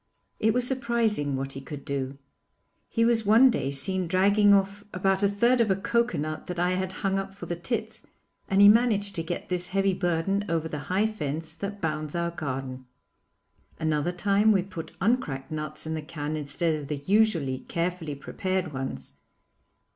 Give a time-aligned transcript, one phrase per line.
[0.39, 2.17] It was surprising what he could do.
[2.89, 6.71] He was one day seen dragging off about a third of a coconut that I
[6.71, 8.01] had hung up for the tits,
[8.49, 12.31] and he managed to get this heavy burden over the high fence that bounds our
[12.31, 12.87] garden.
[13.79, 18.73] Another time we put uncracked nuts in the can instead of the usually carefully prepared
[18.73, 19.13] ones.